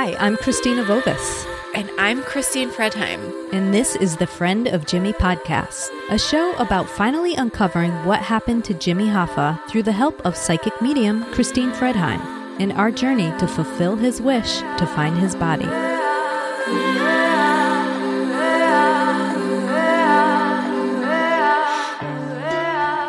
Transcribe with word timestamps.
Hi, 0.00 0.16
I'm 0.18 0.38
Christina 0.38 0.82
Vovis. 0.82 1.46
And 1.74 1.90
I'm 1.98 2.22
Christine 2.22 2.70
Fredheim. 2.70 3.52
And 3.52 3.74
this 3.74 3.96
is 3.96 4.16
the 4.16 4.26
Friend 4.26 4.66
of 4.66 4.86
Jimmy 4.86 5.12
podcast, 5.12 5.90
a 6.08 6.18
show 6.18 6.54
about 6.56 6.88
finally 6.88 7.34
uncovering 7.34 7.92
what 8.06 8.20
happened 8.20 8.64
to 8.64 8.72
Jimmy 8.72 9.04
Hoffa 9.04 9.60
through 9.68 9.82
the 9.82 9.92
help 9.92 10.18
of 10.24 10.38
psychic 10.38 10.80
medium 10.80 11.24
Christine 11.34 11.70
Fredheim 11.72 12.18
in 12.58 12.72
our 12.72 12.90
journey 12.90 13.30
to 13.40 13.46
fulfill 13.46 13.94
his 13.94 14.22
wish 14.22 14.60
to 14.60 14.90
find 14.94 15.18
his 15.18 15.36
body. 15.36 15.66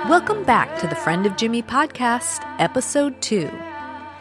Welcome 0.10 0.44
back 0.44 0.78
to 0.80 0.88
the 0.88 0.96
Friend 0.96 1.26
of 1.26 1.38
Jimmy 1.38 1.64
podcast, 1.64 2.42
episode 2.60 3.22
2. 3.22 3.71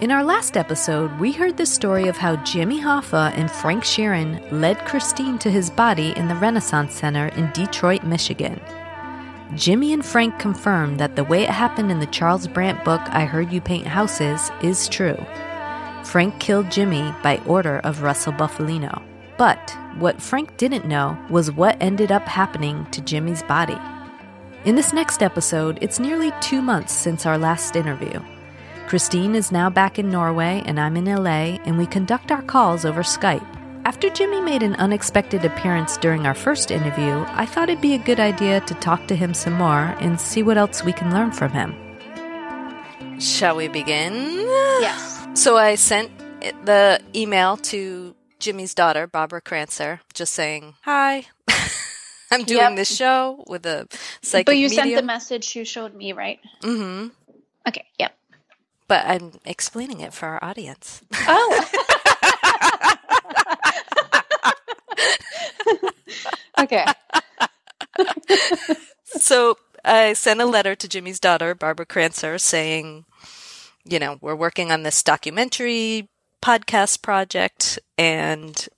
In 0.01 0.11
our 0.11 0.25
last 0.25 0.57
episode, 0.57 1.21
we 1.21 1.31
heard 1.31 1.59
the 1.59 1.67
story 1.67 2.09
of 2.09 2.17
how 2.17 2.37
Jimmy 2.37 2.81
Hoffa 2.81 3.37
and 3.37 3.51
Frank 3.51 3.85
Sheeran 3.85 4.51
led 4.51 4.79
Christine 4.87 5.39
to 5.41 5.51
his 5.51 5.69
body 5.69 6.15
in 6.17 6.27
the 6.27 6.37
Renaissance 6.37 6.95
Center 6.95 7.27
in 7.37 7.51
Detroit, 7.53 8.03
Michigan. 8.03 8.59
Jimmy 9.57 9.93
and 9.93 10.03
Frank 10.03 10.39
confirmed 10.39 10.99
that 10.99 11.17
the 11.17 11.25
way 11.25 11.43
it 11.43 11.51
happened 11.51 11.93
in 11.93 12.01
the 12.01 12.07
Charles 12.07 12.49
Brandt 12.49 12.83
book, 12.83 13.03
I 13.09 13.27
Heard 13.27 13.53
You 13.53 13.61
Paint 13.61 13.87
Houses, 13.87 14.51
is 14.63 14.89
true. 14.89 15.19
Frank 16.03 16.41
killed 16.41 16.71
Jimmy 16.71 17.15
by 17.23 17.37
order 17.45 17.81
of 17.81 18.01
Russell 18.01 18.33
Bufalino. 18.33 19.03
But 19.37 19.77
what 19.99 20.23
Frank 20.23 20.57
didn't 20.57 20.87
know 20.87 21.19
was 21.29 21.53
what 21.53 21.77
ended 21.79 22.11
up 22.11 22.27
happening 22.27 22.87
to 22.93 23.03
Jimmy's 23.03 23.43
body. 23.43 23.77
In 24.65 24.77
this 24.77 24.95
next 24.95 25.23
episode, 25.23 25.79
it's 25.83 26.01
nearly 26.01 26.33
two 26.41 26.63
months 26.63 26.95
since 26.95 27.27
our 27.27 27.37
last 27.37 27.77
interview. 27.77 28.19
Christine 28.91 29.37
is 29.37 29.53
now 29.53 29.71
back 29.71 30.01
in 30.01 30.11
Norway 30.11 30.65
and 30.67 30.81
I'm 30.81 30.97
in 30.97 31.05
LA, 31.05 31.63
and 31.65 31.79
we 31.79 31.87
conduct 31.87 32.33
our 32.33 32.43
calls 32.43 32.85
over 32.85 33.05
Skype. 33.05 33.47
After 33.85 34.11
Jimmy 34.11 34.41
made 34.41 34.65
an 34.65 34.75
unexpected 34.75 35.45
appearance 35.45 35.97
during 35.97 36.27
our 36.27 36.35
first 36.35 36.73
interview, 36.73 37.25
I 37.29 37.47
thought 37.47 37.69
it'd 37.69 37.81
be 37.81 37.95
a 37.95 37.99
good 37.99 38.19
idea 38.19 38.61
to 38.63 38.75
talk 38.75 39.07
to 39.07 39.15
him 39.15 39.33
some 39.33 39.53
more 39.53 39.95
and 40.01 40.21
see 40.21 40.43
what 40.43 40.59
else 40.59 40.83
we 40.83 40.93
can 40.93 41.15
learn 41.15 41.31
from 41.31 41.53
him. 41.53 43.21
Shall 43.21 43.55
we 43.55 43.69
begin? 43.69 44.13
Yes. 44.83 45.25
So 45.35 45.57
I 45.57 45.77
sent 45.77 46.11
the 46.65 47.01
email 47.15 47.59
to 47.71 48.17
Jimmy's 48.41 48.75
daughter, 48.75 49.07
Barbara 49.07 49.41
Crancer, 49.41 50.01
just 50.15 50.35
saying, 50.35 50.75
Hi. 50.81 51.27
I'm 52.33 52.43
doing 52.43 52.59
Yep. 52.59 52.75
this 52.75 52.97
show 52.97 53.45
with 53.47 53.67
a 53.67 53.87
psychic 54.21 54.47
But 54.47 54.57
you 54.57 54.69
sent 54.69 54.97
the 54.97 55.03
message 55.03 55.55
you 55.55 55.65
showed 55.65 55.95
me, 55.95 56.13
right? 56.13 56.41
Mm 56.63 56.77
hmm. 56.77 57.09
Okay, 57.69 57.85
yep. 57.97 58.17
But 58.91 59.07
I'm 59.07 59.39
explaining 59.45 60.01
it 60.01 60.13
for 60.13 60.27
our 60.27 60.43
audience. 60.43 61.01
Oh. 61.29 61.65
okay. 66.59 66.85
so 69.05 69.57
I 69.85 70.15
sent 70.15 70.41
a 70.41 70.45
letter 70.45 70.75
to 70.75 70.89
Jimmy's 70.89 71.21
daughter, 71.21 71.55
Barbara 71.55 71.87
Crancer, 71.87 72.37
saying, 72.37 73.05
you 73.85 74.01
know, 74.01 74.19
we're 74.21 74.35
working 74.35 74.73
on 74.73 74.83
this 74.83 75.05
documentary 75.05 76.09
podcast 76.43 77.01
project, 77.01 77.79
and 77.97 78.69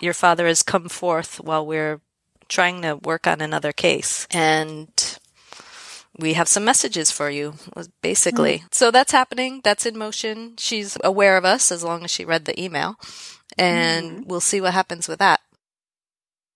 your 0.00 0.12
father 0.12 0.48
has 0.48 0.64
come 0.64 0.88
forth 0.88 1.38
while 1.38 1.64
we're 1.64 2.00
trying 2.48 2.82
to 2.82 2.96
work 2.96 3.28
on 3.28 3.40
another 3.40 3.70
case. 3.70 4.26
And 4.32 4.90
we 6.18 6.34
have 6.34 6.48
some 6.48 6.64
messages 6.64 7.10
for 7.10 7.30
you, 7.30 7.54
basically. 8.02 8.64
So 8.70 8.90
that's 8.90 9.12
happening. 9.12 9.60
That's 9.64 9.86
in 9.86 9.96
motion. 9.96 10.54
She's 10.58 10.98
aware 11.02 11.36
of 11.36 11.44
us 11.44 11.72
as 11.72 11.82
long 11.82 12.04
as 12.04 12.10
she 12.10 12.24
read 12.24 12.44
the 12.44 12.60
email. 12.62 12.96
And 13.58 14.26
we'll 14.26 14.40
see 14.40 14.60
what 14.60 14.72
happens 14.74 15.08
with 15.08 15.18
that. 15.20 15.40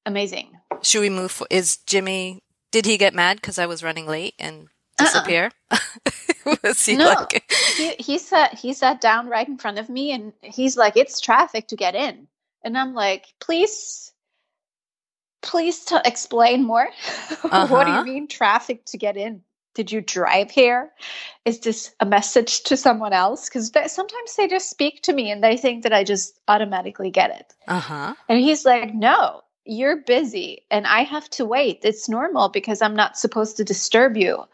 Amazing. 0.05 0.53
Should 0.83 1.01
we 1.01 1.11
move? 1.11 1.31
For, 1.33 1.47
is 1.51 1.79
Jimmy? 1.87 2.43
Did 2.73 2.87
he 2.87 2.97
get 2.99 3.15
mad 3.15 3.37
because 3.39 3.59
I 3.59 3.67
was 3.67 3.83
running 3.83 4.07
late 4.07 4.35
and 4.39 4.69
Uh-uh. 4.99 5.05
disappear? 5.07 5.51
was 6.63 6.85
he 6.85 6.97
No. 6.97 7.07
like? 7.07 7.45
He, 7.77 7.95
he 7.99 8.19
sat 8.19 8.55
he 8.55 8.73
sat 8.73 9.01
down 9.01 9.29
right 9.29 9.47
in 9.49 9.59
front 9.59 9.79
of 9.79 9.89
me 9.89 10.13
and 10.13 10.33
he's 10.43 10.77
like, 10.77 10.97
It's 10.97 11.21
traffic 11.21 11.69
to 11.69 11.77
get 11.77 11.95
in. 11.95 12.29
And 12.63 12.77
I'm 12.77 12.95
like, 12.95 13.27
please 13.41 14.13
please 15.43 15.85
t- 15.85 15.97
explain 16.05 16.65
more. 16.65 16.89
what 17.43 17.51
do 17.51 17.93
Uh-huh. 17.93 17.99
you 18.01 18.05
mean 18.05 18.29
traffic 18.29 18.85
to 18.87 18.99
get 18.99 19.17
in? 19.17 19.43
Did 19.77 19.93
you 19.93 20.01
drive 20.01 20.51
here? 20.51 20.91
Is 21.45 21.61
this 21.61 21.95
a 22.01 22.07
message 22.07 22.63
to 22.63 22.79
someone 22.79 23.13
else? 23.13 23.47
Because 23.47 23.71
sometimes 23.93 24.35
they 24.35 24.49
just 24.49 24.71
speak 24.71 25.03
to 25.03 25.13
me 25.13 25.31
and 25.31 25.45
they 25.45 25.59
think 25.59 25.83
that 25.83 25.93
I 25.93 26.03
just 26.03 26.41
automatically 26.49 27.11
get 27.11 27.31
it. 27.31 27.53
Uh 27.69 27.79
huh. 27.79 28.15
And 28.27 28.41
he's 28.41 28.65
like, 28.65 28.95
No, 28.95 29.43
you're 29.67 29.99
busy 29.99 30.63
and 30.71 30.87
I 30.87 31.03
have 31.03 31.29
to 31.31 31.45
wait. 31.45 31.81
It's 31.83 32.09
normal 32.09 32.49
because 32.49 32.81
I'm 32.81 32.97
not 32.97 33.19
supposed 33.19 33.59
to 33.59 33.65
disturb 33.65 34.17
you. 34.17 34.45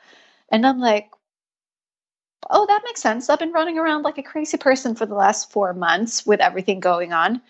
And 0.50 0.66
I'm 0.66 0.80
like, 0.80 1.08
Oh, 2.50 2.66
that 2.66 2.82
makes 2.84 3.00
sense. 3.00 3.30
I've 3.30 3.38
been 3.38 3.52
running 3.52 3.78
around 3.78 4.02
like 4.02 4.18
a 4.18 4.24
crazy 4.24 4.56
person 4.56 4.96
for 4.96 5.06
the 5.06 5.14
last 5.14 5.52
four 5.52 5.72
months 5.72 6.26
with 6.26 6.40
everything 6.40 6.80
going 6.80 7.12
on. 7.12 7.40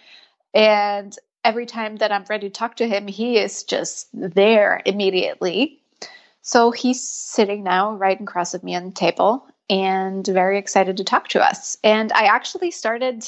And 0.53 1.17
every 1.43 1.65
time 1.65 1.97
that 1.97 2.13
I'm 2.13 2.27
ready 2.29 2.51
to 2.51 2.53
talk 2.53 2.77
to 2.77 2.87
him, 2.87 3.09
he 3.09 3.39
is 3.39 3.63
just 3.63 4.09
there 4.13 4.83
immediately. 4.85 5.82
So 6.43 6.71
he's 6.73 7.09
sitting 7.09 7.63
now 7.63 7.95
right 7.95 8.21
across 8.21 8.53
of 8.55 8.63
me 8.65 8.75
on 8.75 8.87
the 8.87 8.91
table 8.93 9.47
and 9.71 10.27
very 10.27 10.59
excited 10.59 10.97
to 10.99 11.05
talk 11.05 11.29
to 11.29 11.41
us. 11.45 11.77
And 11.85 12.13
I 12.13 12.25
actually 12.25 12.71
started 12.73 13.25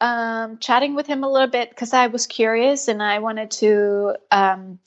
um, 0.00 0.58
chatting 0.58 0.94
with 0.94 1.06
him 1.06 1.22
a 1.22 1.30
little 1.30 1.48
bit 1.48 1.68
because 1.70 1.92
I 1.92 2.06
was 2.08 2.26
curious 2.26 2.88
and 2.88 3.02
I 3.02 3.18
wanted 3.20 3.50
to 3.52 4.16
um, 4.30 4.78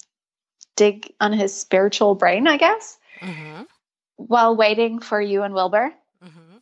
dig 0.75 1.13
on 1.21 1.31
his 1.33 1.55
spiritual 1.55 2.15
brain, 2.15 2.47
I 2.47 2.57
guess, 2.57 2.97
Mm-hmm. 3.21 3.63
while 4.17 4.55
waiting 4.55 4.99
for 4.99 5.19
you 5.21 5.43
and 5.43 5.53
Wilbur. 5.53 5.91
Mm-hmm. 6.23 6.57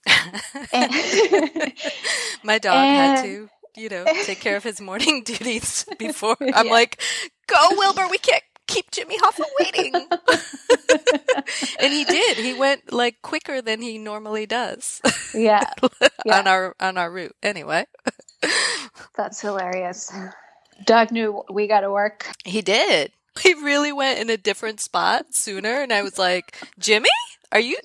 My 2.43 2.59
dog 2.59 2.85
had 2.87 3.23
to, 3.23 3.49
you 3.75 3.89
know, 3.89 4.05
take 4.23 4.39
care 4.39 4.55
of 4.55 4.63
his 4.63 4.79
morning 4.79 5.23
duties 5.25 5.85
before. 5.97 6.37
I'm 6.41 6.67
Yeah. 6.67 6.71
like, 6.71 7.01
go, 7.47 7.55
Wilbur. 7.71 8.07
We 8.09 8.17
can't 8.19 8.43
keep 8.67 8.91
Jimmy 8.91 9.17
Hoffa 9.17 9.43
waiting. 9.59 9.93
and 11.79 11.93
he 11.93 12.03
did. 12.03 12.37
He 12.37 12.53
went 12.53 12.91
like 12.93 13.21
quicker 13.21 13.61
than 13.61 13.81
he 13.81 13.97
normally 13.97 14.45
does 14.45 15.01
yeah, 15.33 15.63
Yeah. 16.25 16.39
on 16.39 16.47
our 16.47 16.75
on 16.79 16.97
our 16.97 17.11
route. 17.11 17.35
Anyway, 17.43 17.85
that's 19.15 19.41
hilarious. 19.41 20.11
Doug 20.85 21.11
knew 21.11 21.43
we 21.51 21.67
got 21.67 21.81
to 21.81 21.91
work. 21.91 22.27
he 22.43 22.61
did. 22.61 23.11
He 23.41 23.53
really 23.53 23.91
went 23.91 24.19
in 24.19 24.29
a 24.29 24.37
different 24.37 24.79
spot 24.79 25.33
sooner, 25.33 25.81
and 25.81 25.91
I 25.91 26.01
was 26.03 26.17
like, 26.17 26.55
Jimmy, 26.79 27.09
are 27.51 27.59
you? 27.59 27.77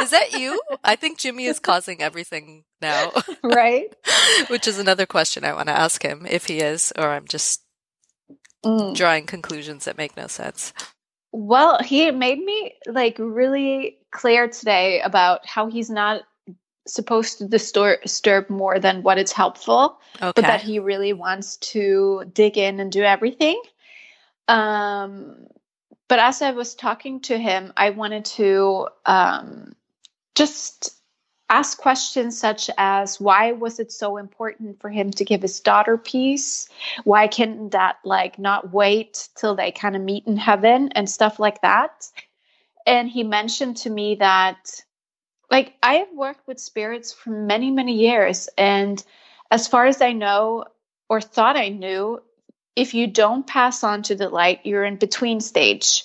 Is 0.00 0.10
that 0.10 0.32
you? 0.38 0.60
I 0.84 0.94
think 0.96 1.18
Jimmy 1.18 1.46
is 1.46 1.58
causing 1.58 2.02
everything 2.02 2.64
now, 2.82 3.12
right? 3.42 3.86
which 4.48 4.68
is 4.68 4.78
another 4.78 5.06
question 5.06 5.42
I 5.44 5.54
want 5.54 5.68
to 5.68 5.78
ask 5.78 6.02
him 6.02 6.26
if 6.28 6.46
he 6.46 6.60
is, 6.60 6.92
or 6.98 7.08
I'm 7.08 7.26
just 7.26 7.63
Mm. 8.64 8.94
drawing 8.94 9.26
conclusions 9.26 9.84
that 9.84 9.98
make 9.98 10.16
no 10.16 10.26
sense. 10.26 10.72
Well, 11.32 11.80
he 11.82 12.10
made 12.10 12.38
me 12.38 12.74
like 12.86 13.16
really 13.18 13.98
clear 14.10 14.48
today 14.48 15.00
about 15.00 15.44
how 15.46 15.68
he's 15.68 15.90
not 15.90 16.22
supposed 16.86 17.38
to 17.38 17.44
distur- 17.44 18.00
disturb 18.02 18.50
more 18.50 18.78
than 18.78 19.02
what 19.02 19.18
is 19.18 19.32
helpful, 19.32 19.98
Okay. 20.16 20.32
but 20.36 20.42
that 20.42 20.60
he 20.62 20.78
really 20.78 21.12
wants 21.12 21.56
to 21.56 22.24
dig 22.32 22.58
in 22.58 22.78
and 22.78 22.92
do 22.92 23.02
everything. 23.02 23.60
Um, 24.48 25.46
but 26.08 26.18
as 26.18 26.42
I 26.42 26.52
was 26.52 26.74
talking 26.74 27.20
to 27.22 27.38
him, 27.38 27.72
I 27.76 27.90
wanted 27.90 28.26
to 28.26 28.88
um, 29.06 29.74
just 30.34 30.94
ask 31.48 31.78
questions 31.78 32.38
such 32.38 32.70
as 32.78 33.20
why 33.20 33.52
was 33.52 33.78
it 33.78 33.92
so 33.92 34.16
important 34.16 34.80
for 34.80 34.90
him 34.90 35.10
to 35.12 35.24
give 35.24 35.42
his 35.42 35.60
daughter 35.60 35.96
peace? 35.96 36.68
Why 37.04 37.28
can't 37.28 37.70
that 37.72 37.96
like 38.04 38.38
not 38.38 38.72
wait 38.72 39.28
till 39.36 39.54
they 39.54 39.70
kind 39.70 39.96
of 39.96 40.02
meet 40.02 40.26
in 40.26 40.36
heaven 40.36 40.90
and 40.92 41.08
stuff 41.08 41.38
like 41.38 41.60
that? 41.62 42.06
And 42.86 43.08
he 43.08 43.22
mentioned 43.22 43.78
to 43.78 43.90
me 43.90 44.16
that 44.16 44.82
like 45.50 45.74
i 45.82 45.94
have 45.96 46.12
worked 46.12 46.46
with 46.46 46.58
spirits 46.58 47.12
for 47.12 47.30
many 47.30 47.70
many 47.70 47.94
years 47.94 48.48
and 48.58 49.04
as 49.50 49.68
far 49.68 49.86
as 49.86 50.00
i 50.00 50.12
know 50.12 50.64
or 51.08 51.20
thought 51.20 51.56
i 51.56 51.68
knew 51.68 52.20
if 52.76 52.94
you 52.94 53.06
don't 53.06 53.46
pass 53.46 53.84
on 53.84 54.02
to 54.02 54.14
the 54.14 54.28
light 54.28 54.60
you're 54.64 54.84
in 54.84 54.96
between 54.96 55.40
stage 55.40 56.04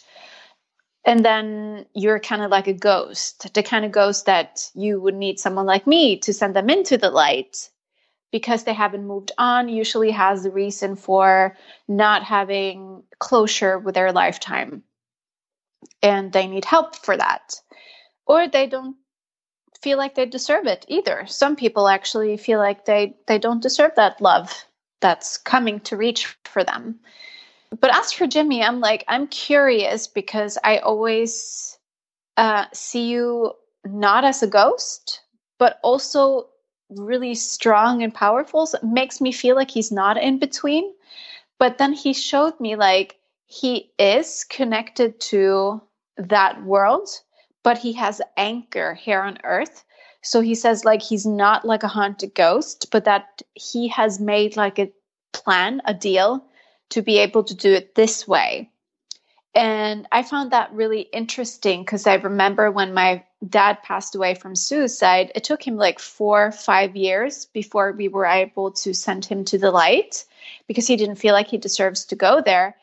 and 1.06 1.24
then 1.24 1.86
you're 1.94 2.20
kind 2.20 2.42
of 2.42 2.52
like 2.52 2.68
a 2.68 2.74
ghost 2.74 3.54
the 3.54 3.64
kind 3.64 3.86
of 3.86 3.92
ghost 3.92 4.26
that 4.26 4.70
you 4.74 5.00
would 5.00 5.16
need 5.16 5.40
someone 5.40 5.66
like 5.66 5.88
me 5.88 6.18
to 6.20 6.34
send 6.34 6.56
them 6.56 6.70
into 6.70 6.98
the 6.98 7.10
light 7.10 7.70
because 8.32 8.64
they 8.64 8.74
haven't 8.74 9.08
moved 9.08 9.32
on 9.38 9.70
usually 9.70 10.12
has 10.12 10.44
the 10.44 10.52
reason 10.52 10.96
for 10.96 11.56
not 11.88 12.24
having 12.24 13.04
closure 13.18 13.80
with 13.80 13.96
their 13.96 14.12
lifetime 14.12 14.84
and 16.02 16.32
they 16.32 16.48
need 16.48 16.66
help 16.66 16.96
for 16.96 17.18
that 17.18 17.56
or 18.26 18.48
they 18.48 18.68
don't 18.68 18.96
feel 19.82 19.98
like 19.98 20.16
they 20.16 20.26
deserve 20.26 20.68
it 20.68 20.86
either. 20.88 21.26
Some 21.28 21.56
people 21.56 21.88
actually 21.88 22.38
feel 22.38 22.60
like 22.60 22.86
they 22.86 23.16
they 23.28 23.40
don't 23.40 23.62
deserve 23.62 23.92
that 23.96 24.22
love 24.22 24.66
that's 25.02 25.38
coming 25.38 25.80
to 25.82 25.98
reach 25.98 26.38
for 26.44 26.64
them. 26.64 27.00
But 27.78 27.94
as 27.94 28.12
for 28.12 28.28
Jimmy, 28.28 28.64
I'm 28.64 28.80
like 28.80 29.04
I'm 29.08 29.28
curious 29.28 30.08
because 30.08 30.58
I 30.64 30.78
always 30.80 31.78
uh, 32.38 32.66
see 32.74 33.10
you 33.10 33.54
not 33.86 34.26
as 34.26 34.42
a 34.42 34.48
ghost, 34.48 35.22
but 35.58 35.80
also 35.84 36.50
really 36.90 37.36
strong 37.36 38.02
and 38.02 38.14
powerful. 38.14 38.66
So 38.66 38.80
it 38.80 38.84
makes 38.84 39.22
me 39.22 39.32
feel 39.32 39.56
like 39.56 39.70
he's 39.70 39.92
not 39.92 40.18
in 40.18 40.40
between. 40.40 40.92
But 41.60 41.78
then 41.78 41.94
he 41.94 42.14
showed 42.14 42.60
me 42.60 42.76
like 42.76 43.18
he 43.46 43.92
is 44.00 44.46
connected 44.50 45.20
to 45.20 45.82
that 46.18 46.64
world, 46.64 47.10
but 47.64 47.78
he 47.78 47.94
has 47.94 48.22
anchor 48.38 48.94
here 48.94 49.22
on 49.22 49.38
earth. 49.44 49.84
So 50.22 50.42
he 50.42 50.56
says 50.56 50.86
like 50.86 51.02
he's 51.02 51.26
not 51.26 51.66
like 51.66 51.84
a 51.84 51.88
haunted 51.88 52.34
ghost, 52.34 52.88
but 52.92 53.06
that 53.06 53.42
he 53.54 53.88
has 53.90 54.20
made 54.20 54.58
like 54.58 54.80
a 54.80 54.92
plan, 55.34 55.82
a 55.86 55.94
deal 55.94 56.46
to 56.90 57.02
be 57.02 57.20
able 57.20 57.44
to 57.44 57.56
do 57.56 57.74
it 57.74 57.96
this 57.96 58.28
way. 58.28 58.70
And 59.56 60.08
I 60.12 60.24
found 60.24 60.52
that 60.52 60.72
really 60.74 61.02
interesting 61.02 61.82
because 61.82 62.06
I 62.06 62.16
remember 62.16 62.70
when 62.72 62.94
my 62.94 63.24
dad 63.48 63.82
passed 63.84 64.16
away 64.16 64.36
from 64.36 64.56
suicide, 64.56 65.32
it 65.34 65.44
took 65.44 65.66
him 65.66 65.76
like 65.76 66.00
four, 66.00 66.52
five 66.52 66.96
years 66.96 67.46
before 67.46 67.92
we 67.92 68.08
were 68.08 68.26
able 68.26 68.72
to 68.72 68.94
send 68.94 69.26
him 69.26 69.44
to 69.46 69.58
the 69.58 69.72
light 69.72 70.26
because 70.68 70.88
he 70.88 70.96
didn't 70.96 71.16
feel 71.16 71.34
like 71.34 71.48
he 71.48 71.58
deserves 71.58 72.06
to 72.06 72.16
go 72.16 72.42
there. 72.46 72.76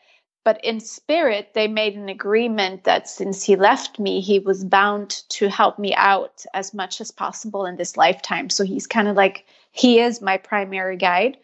But 0.43 0.63
in 0.63 0.79
spirit, 0.79 1.53
they 1.53 1.67
made 1.67 1.95
an 1.95 2.07
agreement 2.07 2.85
that 2.85 3.09
since 3.09 3.43
he 3.43 3.57
left 3.57 3.99
me, 3.99 4.21
he 4.21 4.39
was 4.39 4.63
bound 4.63 5.23
to 5.29 5.49
help 5.49 5.77
me 5.77 5.93
out 5.95 6.45
as 6.53 6.73
much 6.73 7.01
as 7.01 7.11
possible 7.11 7.65
in 7.65 7.75
this 7.75 7.97
lifetime. 7.97 8.49
So 8.49 8.63
he's 8.63 8.87
kind 8.87 9.09
of 9.09 9.17
like, 9.17 9.45
he 9.71 9.99
is 9.99 10.21
my 10.21 10.37
primary 10.37 10.95
guide. 10.95 11.37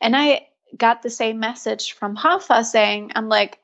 And 0.00 0.16
I 0.16 0.47
got 0.76 1.02
the 1.02 1.10
same 1.10 1.40
message 1.40 1.92
from 1.92 2.16
Hoffa 2.16 2.64
saying, 2.64 3.12
I'm 3.14 3.28
like, 3.28 3.58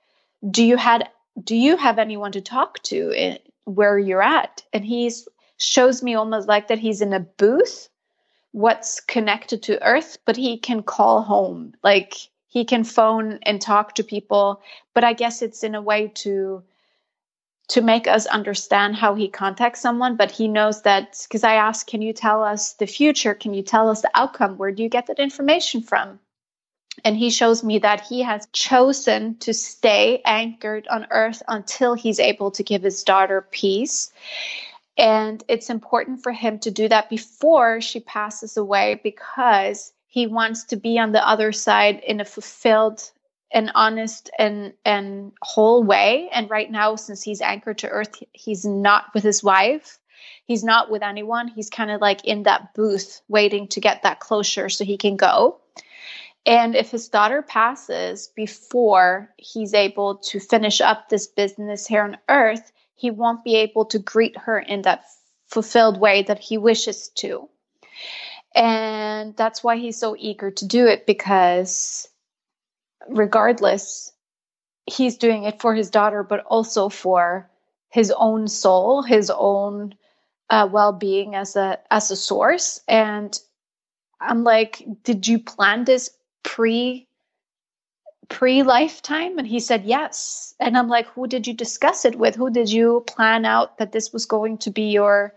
do 0.51 0.65
you 0.65 0.77
had 0.77 1.09
do 1.43 1.57
you 1.57 1.77
have 1.77 1.99
anyone 1.99 2.33
to 2.33 2.41
talk 2.41 2.83
to 2.85 3.11
in, 3.11 3.39
where 3.65 3.99
you're 3.99 4.23
at? 4.23 4.63
And 4.73 4.85
he 4.85 5.11
shows 5.57 6.03
me 6.03 6.15
almost 6.15 6.49
like 6.49 6.69
that 6.69 6.79
he's 6.79 7.01
in 7.01 7.13
a 7.13 7.21
booth 7.21 7.89
what's 8.53 9.01
connected 9.01 9.63
to 9.65 9.83
earth 9.83 10.19
but 10.25 10.37
he 10.37 10.57
can 10.57 10.83
call 10.83 11.23
home. 11.23 11.75
Like 11.83 12.15
he 12.47 12.65
can 12.65 12.85
phone 12.85 13.41
and 13.43 13.61
talk 13.61 13.97
to 13.97 14.05
people 14.05 14.63
but 14.95 15.03
i 15.03 15.13
guess 15.13 15.43
it's 15.43 15.65
in 15.65 15.75
a 15.75 15.83
way 15.83 16.07
to 16.15 16.63
to 17.67 17.81
make 17.81 18.07
us 18.07 18.27
understand 18.27 18.95
how 18.95 19.15
he 19.15 19.29
contacts 19.29 19.81
someone 19.81 20.17
but 20.17 20.31
he 20.31 20.47
knows 20.47 20.83
that 20.83 21.19
because 21.25 21.43
i 21.43 21.55
asked 21.55 21.89
can 21.89 22.01
you 22.01 22.13
tell 22.13 22.45
us 22.45 22.75
the 22.75 22.87
future? 22.87 23.35
Can 23.35 23.55
you 23.55 23.63
tell 23.63 23.91
us 23.91 24.03
the 24.03 24.11
outcome? 24.15 24.57
Where 24.57 24.71
do 24.71 24.83
you 24.85 24.89
get 24.89 25.09
that 25.09 25.19
information 25.19 25.83
from 25.83 26.21
and 27.03 27.17
he 27.17 27.31
shows 27.31 27.65
me 27.65 27.79
that 27.79 28.03
he 28.03 28.23
has 28.23 28.47
chosen 28.53 29.37
to 29.39 29.53
stay 29.53 30.23
anchored 30.25 30.87
on 30.89 31.07
earth 31.11 31.43
until 31.49 31.95
he's 31.95 32.21
able 32.21 32.51
to 32.53 32.63
give 32.63 32.83
his 32.83 33.03
daughter 33.03 33.47
peace. 33.51 34.13
And 34.97 35.43
it's 35.49 35.71
important 35.71 36.23
for 36.23 36.31
him 36.31 36.61
to 36.61 36.71
do 36.71 36.89
that 36.89 37.11
before 37.11 37.81
she 37.81 38.01
passes 38.01 38.57
away 38.57 39.01
because 39.03 39.93
he 40.07 40.27
wants 40.29 40.65
to 40.65 40.77
be 40.77 40.99
on 40.99 41.11
the 41.11 41.27
other 41.27 41.51
side 41.51 42.01
in 42.07 42.21
a 42.21 42.25
fulfilled 42.25 43.11
and 43.53 43.73
honest 43.75 44.31
and 44.39 44.73
and 44.85 45.33
whole 45.43 45.83
way. 45.83 46.29
And 46.33 46.49
right 46.49 46.71
now 46.71 46.95
since 46.97 47.23
he's 47.23 47.41
anchored 47.41 47.79
to 47.79 47.89
earth 47.89 48.23
he's 48.33 48.65
not 48.65 49.07
with 49.15 49.25
his 49.25 49.43
wife. 49.43 49.99
He's 50.47 50.63
not 50.63 50.91
with 50.91 51.03
anyone. 51.03 51.49
He's 51.49 51.71
kind 51.71 51.91
of 51.91 52.01
like 52.01 52.25
in 52.25 52.45
that 52.45 52.75
booth 52.75 53.23
waiting 53.29 53.67
to 53.69 53.81
get 53.81 54.03
that 54.03 54.21
closure 54.21 54.69
so 54.69 54.85
he 54.85 54.97
can 54.97 55.17
go 55.17 55.59
and 56.47 56.77
if 56.77 56.91
his 56.91 57.09
daughter 57.09 57.43
passes 57.43 58.29
before 58.29 59.31
he's 59.39 59.73
able 59.73 60.17
to 60.17 60.39
finish 60.39 60.81
up 60.81 61.09
this 61.09 61.27
business 61.27 61.87
here 61.87 62.03
on 62.03 62.19
earth, 62.29 62.71
he 62.95 63.11
won't 63.11 63.45
be 63.45 63.57
able 63.57 63.87
to 63.87 63.99
greet 63.99 64.37
her 64.37 64.59
in 64.59 64.83
that 64.83 65.05
fulfilled 65.47 65.99
way 65.99 66.23
that 66.23 66.39
he 66.39 66.59
wishes 66.59 67.09
to. 67.17 67.49
And 68.55 69.37
that's 69.37 69.65
why 69.65 69.77
he's 69.77 69.99
so 69.99 70.15
eager 70.19 70.51
to 70.51 70.67
do 70.67 70.87
it 70.87 71.07
because, 71.07 72.09
regardless, 73.09 74.13
he's 74.87 75.17
doing 75.17 75.45
it 75.45 75.61
for 75.61 75.75
his 75.75 75.91
daughter, 75.91 76.23
but 76.23 76.45
also 76.45 76.89
for 76.89 77.51
his 77.89 78.13
own 78.17 78.49
soul, 78.49 79.03
his 79.03 79.31
own 79.31 79.95
uh, 80.51 80.69
well-being 80.71 81.35
as 81.35 81.57
a 81.57 81.79
as 81.91 82.11
a 82.11 82.17
source. 82.17 82.81
And 82.87 83.37
I'm 84.21 84.45
like, 84.45 84.85
did 85.03 85.27
you 85.27 85.39
plan 85.39 85.85
this 85.85 86.11
pre 86.45 87.09
pre 88.29 88.63
lifetime 88.63 89.39
and 89.39 89.47
he 89.47 89.61
said 89.61 89.85
yes. 89.85 90.55
And 90.61 90.79
i'm 90.79 90.89
like 90.89 91.07
who 91.09 91.27
did 91.27 91.47
you 91.47 91.55
discuss 91.55 92.05
it 92.05 92.17
with? 92.17 92.37
Who 92.37 92.51
did 92.51 92.71
you 92.71 93.05
plan 93.07 93.45
out 93.45 93.79
that 93.79 93.93
this 93.93 94.13
was 94.13 94.27
going 94.27 94.59
to 94.59 94.71
be 94.71 94.91
your 94.91 95.35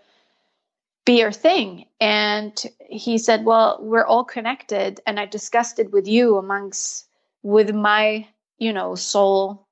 be 1.06 1.19
your 1.19 1.31
thing? 1.31 1.86
And 2.00 2.62
he 2.89 3.18
said 3.18 3.45
well 3.45 3.80
we're 3.81 4.06
all 4.06 4.24
connected 4.24 5.01
and 5.07 5.19
i 5.19 5.25
discussed 5.25 5.80
it 5.80 5.92
with 5.92 6.07
you 6.07 6.38
amongst 6.38 7.07
with 7.44 7.74
my 7.74 8.27
you 8.57 8.71
know 8.74 8.95
soul 8.95 9.68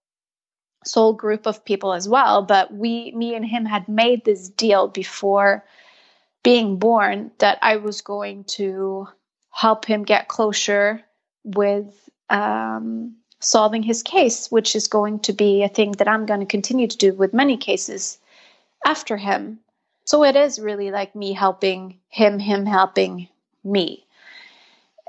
soul 0.86 1.14
group 1.14 1.48
of 1.48 1.66
people 1.66 1.94
as 1.94 2.08
well. 2.08 2.42
But 2.42 2.74
we 2.74 3.12
me 3.12 3.36
and 3.36 3.46
him 3.46 3.66
had 3.66 3.88
made 3.88 4.26
this 4.26 4.50
deal 4.50 4.88
before 4.88 5.66
being 6.46 6.78
born 6.78 7.32
that 7.40 7.58
i 7.64 7.76
was 7.76 8.02
going 8.02 8.44
to 8.44 9.08
help 9.52 9.84
him 9.84 10.04
get 10.04 10.28
closure 10.28 11.02
with 11.46 12.10
um, 12.30 13.16
solving 13.40 13.84
his 13.84 14.04
case, 14.04 14.52
which 14.52 14.76
is 14.76 14.88
going 14.88 15.20
to 15.20 15.34
be 15.34 15.64
a 15.64 15.70
thing 15.70 15.94
that 15.94 16.08
I'm 16.08 16.26
going 16.26 16.42
to 16.42 16.46
continue 16.46 16.88
to 16.88 16.98
do 16.98 17.14
with 17.14 17.34
many 17.34 17.56
cases 17.56 18.18
after 18.86 19.16
him. 19.16 19.60
So 20.06 20.24
it 20.24 20.36
is 20.36 20.60
really 20.60 20.92
like 20.92 21.16
me 21.16 21.34
helping 21.34 22.00
him, 22.10 22.40
him 22.40 22.66
helping 22.66 23.30
me. 23.64 24.06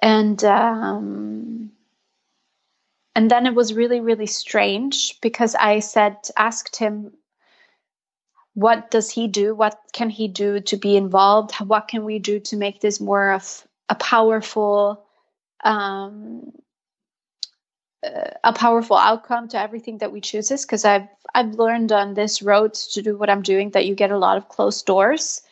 And 0.02 0.42
um, 0.44 1.72
and 3.14 3.30
then 3.30 3.46
it 3.46 3.54
was 3.54 3.72
really, 3.72 4.00
really 4.00 4.26
strange 4.26 5.18
because 5.22 5.54
I 5.54 5.80
said, 5.80 6.16
asked 6.36 6.76
him, 6.76 7.14
what 8.52 8.90
does 8.90 9.10
he 9.10 9.26
do? 9.26 9.54
What 9.54 9.78
can 9.94 10.10
he 10.10 10.28
do 10.28 10.60
to 10.60 10.76
be 10.76 10.96
involved? 10.96 11.54
What 11.54 11.88
can 11.88 12.04
we 12.04 12.18
do 12.18 12.40
to 12.40 12.56
make 12.58 12.80
this 12.80 13.00
more 13.00 13.32
of 13.32 13.66
a 13.88 13.94
powerful 13.94 15.05
um, 15.64 16.52
a 18.44 18.52
powerful 18.52 18.96
outcome 18.96 19.48
to 19.48 19.60
everything 19.60 19.98
that 19.98 20.12
we 20.12 20.20
chooses 20.20 20.64
because 20.64 20.84
I've 20.84 21.08
I've 21.34 21.54
learned 21.54 21.92
on 21.92 22.14
this 22.14 22.42
road 22.42 22.74
to 22.74 23.02
do 23.02 23.16
what 23.16 23.30
I'm 23.30 23.42
doing 23.42 23.70
that 23.70 23.86
you 23.86 23.94
get 23.94 24.10
a 24.10 24.18
lot 24.18 24.36
of 24.36 24.48
closed 24.48 24.86
doors. 24.86 25.42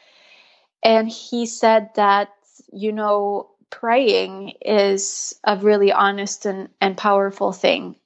And 0.83 1.09
he 1.09 1.47
said 1.47 1.91
that 1.97 2.31
you 2.73 2.93
know 2.93 3.51
praying 3.71 4.55
is 4.65 5.35
a 5.45 5.57
really 5.57 5.93
honest 5.93 6.47
and, 6.47 6.69
and 6.81 6.97
powerful 6.97 7.53
thing. 7.53 7.97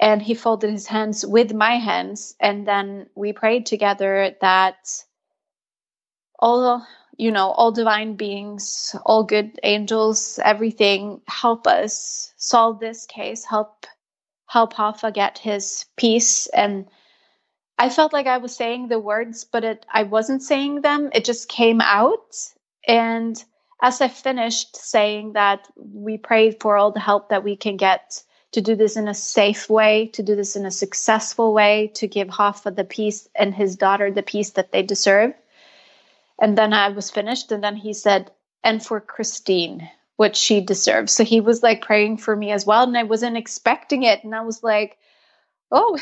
And 0.00 0.22
he 0.22 0.34
folded 0.34 0.70
his 0.70 0.86
hands 0.86 1.26
with 1.26 1.52
my 1.52 1.76
hands 1.76 2.36
and 2.38 2.66
then 2.66 3.08
we 3.14 3.32
prayed 3.32 3.66
together 3.66 4.36
that 4.40 4.76
all 6.38 6.86
you 7.18 7.30
know, 7.30 7.50
all 7.50 7.72
divine 7.72 8.14
beings, 8.14 8.96
all 9.04 9.24
good 9.24 9.58
angels, 9.62 10.38
everything 10.42 11.20
help 11.26 11.66
us 11.66 12.32
solve 12.36 12.80
this 12.80 13.04
case, 13.06 13.44
help 13.44 13.86
help 14.46 14.72
Hoffa 14.72 15.12
get 15.12 15.36
his 15.36 15.84
peace 15.96 16.46
and 16.46 16.86
I 17.78 17.90
felt 17.90 18.12
like 18.12 18.26
I 18.26 18.38
was 18.38 18.56
saying 18.56 18.88
the 18.88 18.98
words, 18.98 19.44
but 19.44 19.62
it 19.64 19.86
I 19.92 20.02
wasn't 20.02 20.42
saying 20.42 20.80
them. 20.80 21.10
It 21.14 21.24
just 21.24 21.48
came 21.48 21.80
out. 21.80 22.34
And 22.86 23.42
as 23.80 24.00
I 24.00 24.08
finished 24.08 24.76
saying 24.76 25.34
that, 25.34 25.68
we 25.76 26.18
prayed 26.18 26.60
for 26.60 26.76
all 26.76 26.90
the 26.90 27.00
help 27.00 27.28
that 27.28 27.44
we 27.44 27.56
can 27.56 27.76
get 27.76 28.20
to 28.50 28.60
do 28.60 28.74
this 28.74 28.96
in 28.96 29.06
a 29.06 29.14
safe 29.14 29.70
way, 29.70 30.10
to 30.14 30.22
do 30.22 30.34
this 30.34 30.56
in 30.56 30.66
a 30.66 30.70
successful 30.72 31.52
way, 31.52 31.92
to 31.94 32.08
give 32.08 32.28
Hoffa 32.28 32.74
the 32.74 32.84
peace 32.84 33.28
and 33.36 33.54
his 33.54 33.76
daughter 33.76 34.10
the 34.10 34.22
peace 34.22 34.50
that 34.50 34.72
they 34.72 34.82
deserve. 34.82 35.32
And 36.40 36.56
then 36.56 36.72
I 36.72 36.88
was 36.88 37.10
finished. 37.10 37.50
And 37.52 37.62
then 37.62 37.76
he 37.76 37.92
said, 37.92 38.30
and 38.64 38.84
for 38.84 39.00
Christine, 39.00 39.88
what 40.16 40.36
she 40.36 40.60
deserves. 40.60 41.12
So 41.12 41.24
he 41.24 41.40
was 41.40 41.62
like 41.62 41.82
praying 41.82 42.18
for 42.18 42.36
me 42.36 42.50
as 42.50 42.66
well. 42.66 42.84
And 42.84 42.96
I 42.96 43.04
wasn't 43.04 43.36
expecting 43.36 44.02
it. 44.02 44.24
And 44.24 44.34
I 44.34 44.40
was 44.40 44.62
like, 44.62 44.98
oh, 45.70 45.98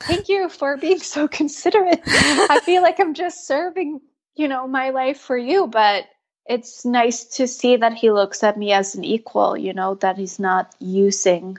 thank 0.00 0.28
you 0.28 0.48
for 0.48 0.76
being 0.76 0.98
so 0.98 1.28
considerate. 1.28 2.00
I 2.06 2.60
feel 2.64 2.82
like 2.82 3.00
I'm 3.00 3.14
just 3.14 3.46
serving, 3.46 4.00
you 4.34 4.48
know, 4.48 4.66
my 4.66 4.90
life 4.90 5.18
for 5.18 5.36
you. 5.36 5.66
But 5.66 6.06
it's 6.46 6.84
nice 6.84 7.24
to 7.36 7.46
see 7.46 7.76
that 7.76 7.94
he 7.94 8.10
looks 8.10 8.42
at 8.42 8.58
me 8.58 8.72
as 8.72 8.94
an 8.94 9.04
equal, 9.04 9.56
you 9.56 9.72
know, 9.72 9.94
that 9.96 10.18
he's 10.18 10.38
not 10.38 10.74
using 10.78 11.58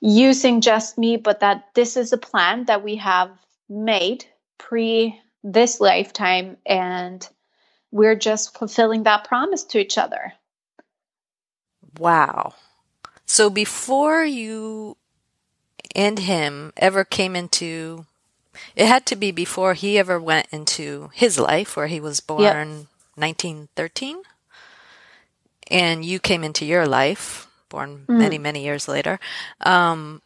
using 0.00 0.60
just 0.60 0.96
me, 0.98 1.16
but 1.16 1.40
that 1.40 1.64
this 1.74 1.96
is 1.96 2.12
a 2.12 2.18
plan 2.18 2.64
that 2.66 2.84
we 2.84 2.96
have 2.96 3.30
made 3.68 4.24
pre 4.58 5.20
this 5.44 5.80
lifetime 5.80 6.58
and 6.66 7.28
we're 7.92 8.16
just 8.16 8.56
fulfilling 8.58 9.04
that 9.04 9.24
promise 9.24 9.64
to 9.64 9.78
each 9.78 9.98
other. 9.98 10.32
Wow. 11.98 12.54
So 13.26 13.50
before 13.50 14.24
you 14.24 14.96
and 15.94 16.18
him 16.20 16.72
ever 16.76 17.04
came 17.04 17.36
into 17.36 18.06
it 18.76 18.86
had 18.86 19.06
to 19.06 19.16
be 19.16 19.30
before 19.30 19.74
he 19.74 19.98
ever 19.98 20.20
went 20.20 20.48
into 20.52 21.10
his 21.14 21.38
life 21.38 21.76
where 21.76 21.86
he 21.88 22.00
was 22.00 22.20
born 22.20 22.44
Yep. 22.44 22.64
1913 23.16 24.22
and 25.70 26.04
you 26.04 26.18
came 26.20 26.44
into 26.44 26.64
your 26.66 26.86
life 26.86 27.48
born 27.68 28.08
Mm. 28.10 28.18
many 28.18 28.38
many 28.38 28.64
years 28.64 28.88
later 28.88 29.20
um 29.62 30.22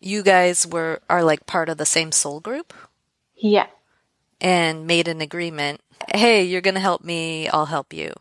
you 0.00 0.22
guys 0.22 0.66
were 0.66 1.00
are 1.10 1.24
like 1.24 1.46
part 1.46 1.68
of 1.68 1.78
the 1.78 1.86
same 1.86 2.12
soul 2.12 2.40
group 2.40 2.74
Yeah. 3.36 3.66
And 4.40 4.86
made 4.86 5.08
an 5.08 5.20
agreement 5.20 5.80
hey 6.14 6.44
you're 6.44 6.60
going 6.60 6.74
to 6.74 6.80
help 6.80 7.02
me 7.02 7.48
i'll 7.48 7.66
help 7.66 7.92
you 7.92 8.12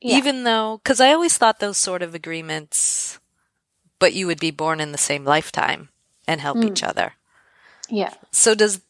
Yeah. 0.00 0.16
even 0.16 0.44
though 0.44 0.80
because 0.82 1.00
i 1.00 1.12
always 1.12 1.36
thought 1.36 1.60
those 1.60 1.76
sort 1.76 2.02
of 2.02 2.14
agreements 2.14 3.18
but 3.98 4.12
you 4.14 4.26
would 4.26 4.40
be 4.40 4.50
born 4.50 4.80
in 4.80 4.92
the 4.92 4.98
same 4.98 5.24
lifetime 5.24 5.88
and 6.26 6.40
help 6.40 6.58
Mm. 6.58 6.70
each 6.70 6.82
other 6.82 7.14
Yeah. 7.88 8.14
so 8.30 8.54
does 8.54 8.80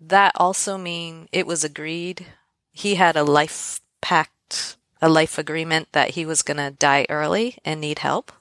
that 0.00 0.32
also 0.36 0.78
mean 0.78 1.28
it 1.32 1.46
was 1.46 1.64
agreed 1.64 2.26
he 2.72 2.94
had 2.94 3.16
a 3.16 3.24
life 3.24 3.80
pact 4.00 4.76
a 5.02 5.08
life 5.08 5.38
agreement 5.38 5.88
that 5.92 6.10
he 6.10 6.24
was 6.26 6.42
going 6.42 6.56
to 6.56 6.70
die 6.70 7.06
early 7.08 7.56
and 7.64 7.80
need 7.80 7.98
help 8.00 8.32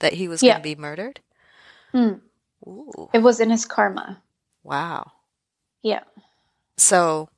that 0.00 0.14
he 0.14 0.26
was 0.28 0.42
Yeah. 0.42 0.54
going 0.54 0.62
to 0.62 0.76
be 0.76 0.80
murdered 0.80 1.20
Mm. 1.94 2.20
Ooh, 2.66 3.08
It 3.12 3.20
was 3.22 3.38
in 3.38 3.50
his 3.50 3.64
karma. 3.64 4.20
wow 4.64 5.12
Yeah. 5.82 6.02
So 6.76 7.28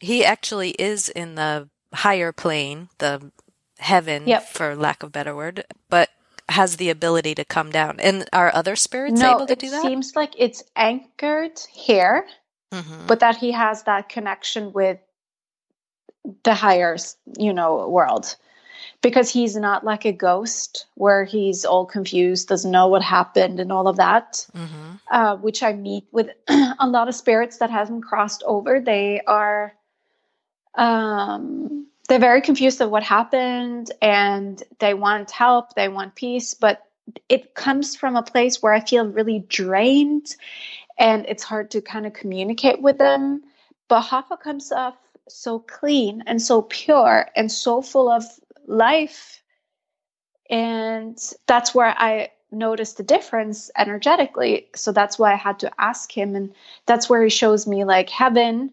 he 0.00 0.24
actually 0.24 0.70
is 0.70 1.08
in 1.08 1.34
the 1.34 1.68
higher 1.92 2.32
plane, 2.32 2.88
the 2.98 3.30
heaven, 3.78 4.26
Yep. 4.26 4.48
for 4.48 4.76
lack 4.76 5.02
of 5.02 5.08
a 5.08 5.10
better 5.10 5.34
word, 5.34 5.64
but 5.88 6.10
has 6.48 6.76
the 6.76 6.90
ability 6.90 7.34
to 7.34 7.44
come 7.44 7.70
down. 7.70 7.98
And 8.00 8.28
are 8.32 8.54
other 8.54 8.76
spirits 8.76 9.20
no, 9.20 9.34
able 9.36 9.46
to 9.46 9.56
do 9.56 9.70
that? 9.70 9.78
It 9.84 9.88
seems 9.88 10.16
like 10.16 10.34
it's 10.38 10.62
anchored 10.76 11.58
here, 11.72 12.26
hmm 12.72 13.06
but 13.06 13.20
that 13.20 13.36
he 13.36 13.52
has 13.52 13.84
that 13.84 14.08
connection 14.08 14.72
with 14.72 14.98
the 16.44 16.54
higher, 16.54 16.96
you 17.38 17.52
know, 17.52 17.88
world. 17.88 18.36
Because 19.02 19.30
he's 19.30 19.56
not 19.56 19.84
like 19.84 20.04
a 20.04 20.12
ghost 20.12 20.86
where 20.94 21.24
he's 21.24 21.64
all 21.64 21.86
confused, 21.86 22.48
doesn't 22.48 22.70
know 22.70 22.88
what 22.88 23.02
happened, 23.02 23.60
and 23.60 23.70
all 23.70 23.88
of 23.88 23.96
that. 23.96 24.46
hmm 24.54 24.86
uh, 25.10 25.36
which 25.36 25.62
I 25.62 25.72
meet 25.72 26.04
with 26.12 26.30
a 26.48 26.86
lot 26.86 27.08
of 27.08 27.14
spirits 27.14 27.58
that 27.58 27.70
hasn't 27.70 28.04
crossed 28.04 28.42
over. 28.46 28.80
They 28.80 29.20
are 29.26 29.74
um, 30.74 31.86
they're 32.08 32.18
very 32.18 32.40
confused 32.40 32.80
of 32.80 32.90
what 32.90 33.02
happened, 33.02 33.90
and 34.02 34.62
they 34.78 34.94
want 34.94 35.30
help. 35.30 35.74
They 35.74 35.88
want 35.88 36.14
peace, 36.14 36.54
but 36.54 36.82
it 37.28 37.54
comes 37.54 37.96
from 37.96 38.16
a 38.16 38.22
place 38.22 38.62
where 38.62 38.72
I 38.72 38.80
feel 38.80 39.06
really 39.06 39.40
drained, 39.48 40.36
and 40.98 41.24
it's 41.26 41.42
hard 41.42 41.70
to 41.72 41.80
kind 41.80 42.06
of 42.06 42.12
communicate 42.12 42.82
with 42.82 42.98
them. 42.98 43.42
But 43.88 44.02
Hoffa 44.02 44.38
comes 44.38 44.72
off 44.72 44.96
so 45.28 45.60
clean 45.60 46.22
and 46.26 46.40
so 46.40 46.62
pure 46.62 47.28
and 47.34 47.50
so 47.50 47.82
full 47.82 48.08
of 48.08 48.24
life. 48.66 49.42
And 50.48 51.18
that's 51.46 51.74
where 51.74 51.94
i 51.98 52.30
noticed 52.52 52.96
the 52.96 53.02
difference 53.02 53.70
energetically. 53.76 54.68
So 54.76 54.92
that's 54.92 55.18
why 55.18 55.32
i 55.32 55.36
had 55.36 55.58
to 55.60 55.72
ask 55.80 56.16
him. 56.16 56.36
And 56.36 56.54
that's 56.86 57.08
where 57.10 57.22
he 57.22 57.30
shows 57.30 57.66
me 57.66 57.84
like 57.84 58.08
heaven. 58.08 58.70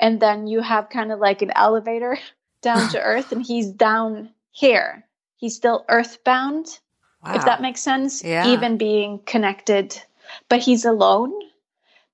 And 0.00 0.20
then 0.20 0.46
you 0.46 0.60
have 0.60 0.88
kind 0.90 1.10
of 1.10 1.18
like 1.18 1.42
an 1.42 1.50
elevator 1.56 2.18
down 2.62 2.88
to 2.88 3.00
earth 3.02 3.32
and 3.32 3.44
he's 3.44 3.70
down 3.70 4.30
here. 4.52 5.04
He's 5.36 5.56
still 5.56 5.84
earthbound 5.88 6.78
Wow. 7.26 7.34
if 7.34 7.44
that 7.46 7.60
makes 7.60 7.80
sense 7.80 8.22
Yeah. 8.22 8.46
even 8.46 8.78
being 8.78 9.18
connected. 9.26 10.00
But 10.48 10.60
he's 10.60 10.84
alone. 10.84 11.32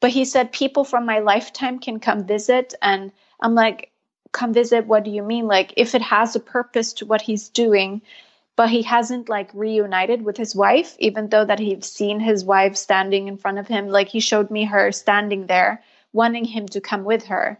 But 0.00 0.10
he 0.10 0.24
said 0.24 0.50
people 0.52 0.84
from 0.84 1.04
my 1.04 1.18
lifetime 1.18 1.78
can 1.78 2.00
come 2.00 2.24
visit. 2.26 2.74
And 2.80 3.12
i'm 3.40 3.54
like 3.54 3.90
come 4.34 4.52
visit 4.52 4.86
what 4.86 5.04
do 5.04 5.10
you 5.10 5.22
mean 5.22 5.46
like 5.46 5.72
if 5.76 5.94
it 5.94 6.02
has 6.02 6.36
a 6.36 6.40
purpose 6.40 6.92
to 6.92 7.06
what 7.06 7.22
he's 7.22 7.48
doing 7.48 8.02
but 8.56 8.68
he 8.68 8.82
hasn't 8.82 9.28
like 9.28 9.48
reunited 9.54 10.22
with 10.22 10.36
his 10.36 10.54
wife 10.54 10.94
even 10.98 11.28
though 11.28 11.44
that 11.44 11.58
he's 11.58 11.86
seen 11.86 12.20
his 12.20 12.44
wife 12.44 12.76
standing 12.76 13.28
in 13.28 13.38
front 13.38 13.58
of 13.58 13.66
him 13.66 13.88
like 13.88 14.08
he 14.08 14.20
showed 14.20 14.50
me 14.50 14.64
her 14.64 14.92
standing 14.92 15.46
there 15.46 15.82
wanting 16.12 16.44
him 16.44 16.66
to 16.66 16.80
come 16.80 17.04
with 17.04 17.24
her 17.24 17.58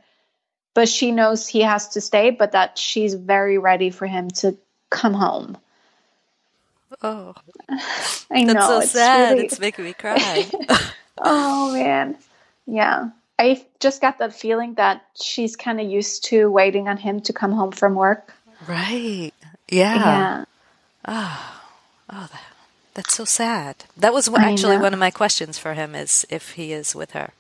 but 0.75 0.89
she 0.89 1.11
knows 1.13 1.47
he 1.47 1.63
has 1.63 1.89
to 1.89 2.01
stay 2.01 2.31
but 2.31 2.53
that 2.53 2.77
she's 2.77 3.15
very 3.15 3.57
ready 3.57 3.89
for 3.89 4.07
him 4.07 4.29
to 4.29 4.55
come 4.91 5.15
home 5.15 5.57
oh, 7.03 7.35
i 8.31 8.43
know 8.43 8.53
that's 8.53 8.67
so 8.67 8.79
it's 8.81 8.91
sad. 8.91 9.33
really 9.33 9.47
It's 9.47 9.59
making 9.59 9.85
me 9.87 9.95
cry. 9.95 10.47
Oh 11.19 11.73
man. 11.73 12.17
Yeah. 12.67 13.11
I 13.39 13.65
just 13.81 14.01
got 14.01 14.19
that 14.19 14.35
feeling 14.35 14.75
that 14.75 15.05
she's 15.15 15.57
kind 15.57 15.81
of 15.81 15.91
used 15.91 16.25
to 16.27 16.51
waiting 16.51 16.89
on 16.89 16.97
him 16.97 17.21
to 17.23 17.33
come 17.33 17.53
home 17.53 17.73
from 17.73 17.95
work. 17.95 18.33
right. 18.69 19.33
Yeah. 19.69 19.95
Yeah. 19.95 20.45
Oh, 21.07 21.61
oh, 22.11 22.29
that, 22.31 22.43
that's 22.95 23.15
so 23.15 23.25
sad. 23.25 23.77
That 23.97 24.13
was 24.13 24.29
actually 24.33 24.79
one 24.79 24.93
of 24.93 25.01
my 25.01 25.11
questions 25.11 25.59
for 25.59 25.75
him 25.75 25.95
is 25.95 26.25
if 26.31 26.53
he 26.53 26.73
is 26.73 26.95
with 26.95 27.13
her. 27.13 27.33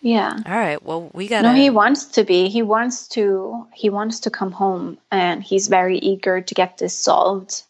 Yeah. 0.00 0.38
All 0.46 0.56
right. 0.56 0.82
Well, 0.82 1.10
we 1.12 1.26
got 1.26 1.42
No, 1.42 1.52
he 1.52 1.70
wants 1.70 2.04
to 2.06 2.24
be. 2.24 2.48
He 2.48 2.62
wants 2.62 3.08
to 3.08 3.66
he 3.74 3.90
wants 3.90 4.20
to 4.20 4.30
come 4.30 4.52
home 4.52 4.98
and 5.10 5.42
he's 5.42 5.66
very 5.68 5.98
eager 5.98 6.40
to 6.40 6.54
get 6.54 6.78
this 6.78 6.96
solved 6.96 7.62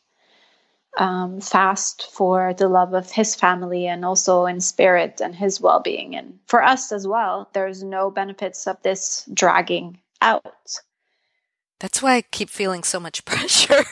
um, 0.99 1.41
fast 1.41 2.11
for 2.13 2.53
the 2.55 2.69
love 2.69 2.93
of 2.93 3.11
his 3.11 3.35
family 3.35 3.87
and 3.87 4.05
also 4.05 4.47
in 4.47 4.61
spirit 4.61 5.21
and 5.23 5.35
his 5.35 5.61
well-being 5.61 6.15
and 6.17 6.39
for 6.47 6.63
us 6.63 6.93
as 6.93 7.07
well. 7.07 7.49
There's 7.53 7.83
no 7.83 8.11
benefits 8.11 8.67
of 8.67 8.83
this 8.83 9.25
dragging 9.33 9.99
out. 10.21 10.45
That's 11.81 12.03
why 12.03 12.17
I 12.17 12.23
keep 12.23 12.51
feeling 12.51 12.83
so 12.83 12.99
much 12.99 13.25
pressure. 13.25 13.85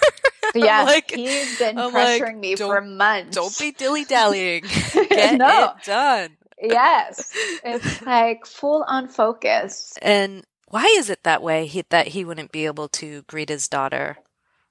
Yeah, 0.55 0.83
like, 0.85 1.11
he's 1.11 1.59
been 1.59 1.79
I'm 1.79 1.93
like, 1.93 2.21
pressuring 2.23 2.39
me 2.39 2.55
don't- 2.55 2.69
for 2.69 2.81
months. 2.81 3.37
Don't 3.37 3.57
be 3.59 3.73
dilly 3.73 4.05
dallying. 4.05 4.65
Get 4.95 5.39
No. 5.39 5.75
it 5.79 5.85
done. 5.85 6.37
yes, 6.61 7.31
it's 7.65 8.03
like 8.03 8.47
full 8.47 8.85
on 8.89 9.09
focus. 9.09 9.95
And 10.03 10.45
why 10.69 10.85
is 10.99 11.11
it 11.11 11.23
that 11.25 11.43
way? 11.43 11.67
He, 11.67 11.85
that 11.91 12.09
he 12.09 12.25
wouldn't 12.25 12.51
be 12.53 12.67
able 12.67 12.89
to 12.89 13.23
greet 13.23 13.49
his 13.51 13.69
daughter, 13.69 14.17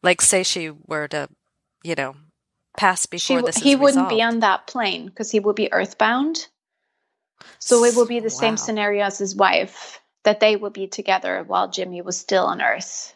like 0.04 0.22
say 0.22 0.44
she 0.44 0.72
were 0.72 1.08
to, 1.10 1.30
you 1.84 1.96
know, 1.96 2.16
pass 2.78 3.08
She, 3.18 3.36
before 3.36 3.42
this. 3.44 3.62
he 3.62 3.76
wouldn't 3.76 4.10
be 4.10 4.22
on 4.22 4.40
that 4.40 4.68
plane 4.68 5.06
because 5.06 5.32
he 5.32 5.40
would 5.40 5.56
be 5.56 5.72
earthbound. 5.72 6.48
So 7.60 7.84
it 7.84 7.96
will 7.96 8.06
be 8.06 8.20
the 8.20 8.30
same 8.30 8.58
scenario 8.58 9.04
as 9.06 9.18
his 9.18 9.36
wife 9.36 10.02
that 10.24 10.40
they 10.40 10.56
would 10.56 10.74
be 10.74 10.88
together 10.88 11.44
while 11.46 11.70
Jimmy 11.70 12.02
was 12.02 12.18
still 12.18 12.46
on 12.46 12.62
Earth, 12.62 13.16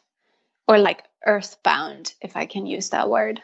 or 0.68 0.78
like 0.78 1.04
earthbound, 1.26 2.14
if 2.22 2.38
I 2.38 2.46
can 2.46 2.66
use 2.66 2.90
that 2.90 3.10
word. 3.10 3.42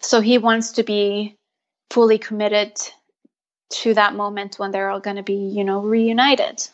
So 0.00 0.20
he 0.20 0.38
wants 0.38 0.72
to 0.72 0.82
be 0.82 1.36
fully 1.90 2.18
committed 2.18 2.80
to 3.68 3.94
that 3.94 4.14
moment 4.14 4.58
when 4.58 4.70
they're 4.70 4.90
all 4.90 5.00
going 5.00 5.16
to 5.16 5.22
be, 5.22 5.34
you 5.34 5.64
know, 5.64 5.80
reunited. 5.80 6.66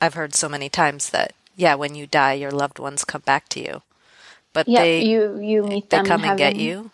I've 0.00 0.14
heard 0.14 0.34
so 0.34 0.48
many 0.48 0.68
times 0.68 1.10
that 1.10 1.34
yeah, 1.56 1.74
when 1.74 1.94
you 1.94 2.06
die, 2.06 2.32
your 2.34 2.50
loved 2.50 2.78
ones 2.78 3.04
come 3.04 3.22
back 3.24 3.48
to 3.50 3.60
you, 3.60 3.82
but 4.52 4.66
Yeah, 4.66 4.82
they 4.82 5.00
you 5.02 5.38
you 5.38 5.62
meet 5.62 5.90
they 5.90 5.98
them 5.98 6.06
come 6.06 6.24
and 6.24 6.38
get 6.38 6.56
you. 6.56 6.90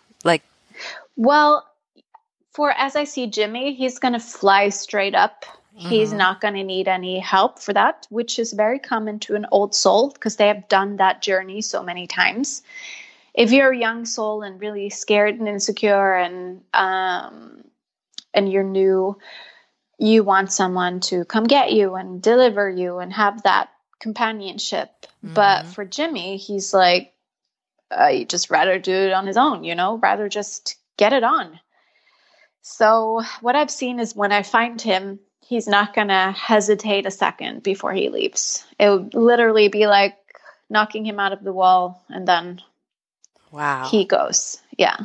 Well, 1.19 1.67
for 2.53 2.71
as 2.71 2.95
I 2.95 3.03
see 3.03 3.27
Jimmy, 3.27 3.73
he's 3.73 3.99
going 3.99 4.13
to 4.13 4.21
fly 4.21 4.69
straight 4.69 5.15
up. 5.15 5.43
He's 5.75 6.13
Mhm. 6.13 6.17
not 6.17 6.39
going 6.39 6.53
to 6.53 6.63
need 6.63 6.87
any 6.87 7.19
help 7.19 7.59
for 7.59 7.73
that, 7.73 8.07
which 8.09 8.39
is 8.39 8.53
very 8.53 8.79
common 8.79 9.19
to 9.19 9.35
an 9.35 9.45
old 9.51 9.75
soul 9.75 10.11
because 10.11 10.37
they 10.37 10.47
have 10.47 10.69
done 10.69 10.95
that 10.95 11.21
journey 11.21 11.61
so 11.61 11.83
many 11.83 12.07
times. 12.07 12.63
If 13.33 13.51
you're 13.51 13.71
a 13.73 13.77
young 13.77 14.05
soul 14.05 14.43
and 14.43 14.61
really 14.61 14.89
scared 14.89 15.39
and 15.39 15.47
insecure 15.47 16.15
and 16.15 16.63
um, 16.73 17.65
and 18.33 18.49
you're 18.51 18.63
new, 18.63 19.17
you 19.97 20.23
want 20.23 20.53
someone 20.53 21.01
to 21.01 21.25
come 21.25 21.43
get 21.43 21.73
you 21.73 21.95
and 21.95 22.21
deliver 22.21 22.69
you 22.69 22.99
and 22.99 23.11
have 23.11 23.43
that 23.43 23.69
companionship. 23.99 25.05
But 25.21 25.65
Mhm. 25.65 25.67
for 25.67 25.85
Jimmy, 25.85 26.37
he's 26.37 26.73
like, 26.73 27.13
uh, 27.91 28.07
he 28.09 28.25
just 28.25 28.49
rather 28.49 28.79
do 28.79 28.93
it 28.93 29.13
on 29.13 29.27
his 29.27 29.37
own, 29.37 29.65
you 29.65 29.75
know, 29.75 29.97
rather 29.97 30.29
just 30.29 30.78
get 30.99 31.13
it 31.13 31.23
on. 31.23 31.59
So 32.61 33.23
what 33.41 33.55
I've 33.55 33.71
seen 33.71 33.99
is 33.99 34.15
when 34.15 34.31
I 34.33 34.43
find 34.43 34.79
him, 34.79 35.19
he's 35.41 35.65
not 35.67 35.95
gonna 35.95 36.31
hesitate 36.33 37.05
a 37.07 37.11
second 37.11 37.63
before 37.63 37.93
he 37.93 38.09
leaves. 38.09 38.65
It 38.77 38.89
would 38.89 39.13
literally 39.15 39.69
be 39.69 39.87
like 39.87 40.17
knocking 40.69 41.05
him 41.05 41.19
out 41.19 41.33
of 41.33 41.43
the 41.43 41.53
wall, 41.53 42.03
and 42.09 42.27
then 42.27 42.61
wow. 43.51 43.87
he 43.89 44.05
goes. 44.05 44.61
Yeah, 44.77 44.97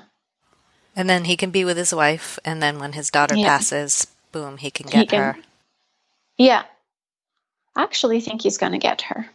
and 0.97 1.09
then 1.09 1.25
he 1.25 1.37
can 1.37 1.51
be 1.51 1.65
with 1.65 1.77
his 1.79 1.95
wife, 1.95 2.39
and 2.45 2.61
then 2.61 2.79
when 2.81 2.93
his 2.93 3.11
daughter 3.11 3.37
Yeah. 3.37 3.47
passes, 3.47 4.07
boom, 4.33 4.59
he 4.59 4.71
can 4.71 4.87
He 4.89 4.93
get 4.99 5.09
can- 5.09 5.21
her. 5.23 5.37
yeah. 6.37 6.65
I 7.77 7.83
actually 7.83 8.21
think 8.21 8.43
he's 8.43 8.59
gonna 8.59 8.79
get 8.79 9.03
her. 9.03 9.31